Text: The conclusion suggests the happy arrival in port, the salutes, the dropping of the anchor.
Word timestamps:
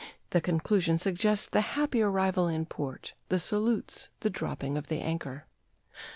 The 0.31 0.41
conclusion 0.41 0.97
suggests 0.97 1.45
the 1.45 1.61
happy 1.61 2.01
arrival 2.01 2.47
in 2.47 2.65
port, 2.65 3.13
the 3.29 3.37
salutes, 3.37 4.09
the 4.21 4.31
dropping 4.31 4.75
of 4.75 4.87
the 4.87 4.99
anchor. 4.99 5.45